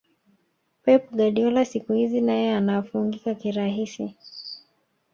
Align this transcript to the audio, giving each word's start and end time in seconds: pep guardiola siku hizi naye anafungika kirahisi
pep 0.83 1.09
guardiola 1.11 1.65
siku 1.65 1.93
hizi 1.93 2.21
naye 2.21 2.55
anafungika 2.55 3.35
kirahisi 3.35 4.15